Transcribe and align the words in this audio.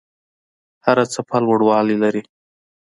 هره 0.85 1.05
څپه 1.13 1.37
لوړوالی 1.45 1.95
لري. 2.03 2.21